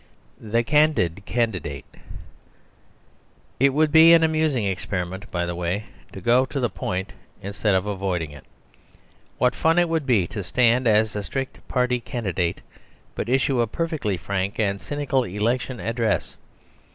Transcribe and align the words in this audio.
The 0.39 0.63
Candid 0.63 1.25
Candidate 1.27 1.85
It 3.59 3.69
would 3.71 3.91
be 3.91 4.13
an 4.13 4.23
amusing 4.23 4.65
experiment, 4.65 5.29
by 5.29 5.45
the 5.45 5.53
way, 5.53 5.85
to 6.11 6.19
go 6.21 6.43
to 6.43 6.59
the 6.59 6.71
point 6.71 7.13
instead 7.43 7.75
of 7.75 7.85
avoiding 7.85 8.31
it. 8.31 8.43
What 9.37 9.53
fun 9.53 9.77
it 9.77 9.87
would 9.89 10.07
be 10.07 10.25
to 10.29 10.41
stand 10.41 10.87
as 10.87 11.15
a 11.15 11.21
strict 11.21 11.67
Party 11.67 11.99
candidate, 11.99 12.61
but 13.13 13.29
issue 13.29 13.61
a 13.61 13.67
perfectly 13.67 14.17
frank 14.17 14.57
and 14.59 14.81
cynical 14.81 15.23
Election 15.23 15.79
Address. 15.79 16.35